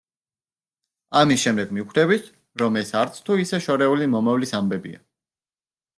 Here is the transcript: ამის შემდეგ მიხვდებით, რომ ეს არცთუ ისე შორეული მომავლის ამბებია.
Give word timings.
ამის 1.19 1.43
შემდეგ 1.47 1.75
მიხვდებით, 1.79 2.31
რომ 2.63 2.81
ეს 2.83 2.91
არცთუ 3.03 3.39
ისე 3.47 3.63
შორეული 3.67 4.09
მომავლის 4.15 4.59
ამბებია. 4.61 5.03